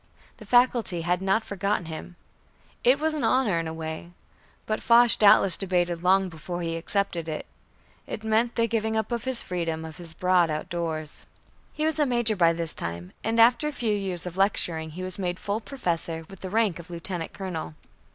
[0.37, 2.15] The faculty had not forgotten him.
[2.83, 4.13] It was an honor in a way,
[4.65, 7.45] but Foch doubtless debated long before he accepted it.
[8.07, 11.27] It meant the giving up of the freedom of his broad outdoors.
[11.71, 15.03] He was a major by this time; and after a few years of lecturing, he
[15.03, 17.75] was made full professor, with the rank of Lieutenant Colonel.